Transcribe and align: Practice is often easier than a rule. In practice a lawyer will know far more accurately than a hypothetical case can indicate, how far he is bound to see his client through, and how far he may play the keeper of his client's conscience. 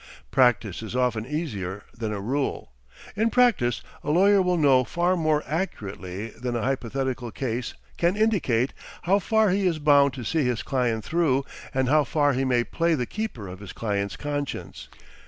Practice 0.31 0.81
is 0.81 0.95
often 0.95 1.27
easier 1.27 1.83
than 1.95 2.11
a 2.11 2.19
rule. 2.19 2.71
In 3.15 3.29
practice 3.29 3.83
a 4.03 4.09
lawyer 4.09 4.41
will 4.41 4.57
know 4.57 4.83
far 4.83 5.15
more 5.15 5.43
accurately 5.45 6.29
than 6.29 6.55
a 6.55 6.63
hypothetical 6.63 7.29
case 7.29 7.75
can 7.97 8.17
indicate, 8.17 8.73
how 9.03 9.19
far 9.19 9.51
he 9.51 9.67
is 9.67 9.77
bound 9.77 10.13
to 10.13 10.23
see 10.25 10.43
his 10.43 10.63
client 10.63 11.03
through, 11.05 11.45
and 11.71 11.87
how 11.87 12.03
far 12.03 12.33
he 12.33 12.43
may 12.45 12.63
play 12.63 12.95
the 12.95 13.05
keeper 13.05 13.47
of 13.47 13.59
his 13.59 13.73
client's 13.73 14.15
conscience. 14.15 14.87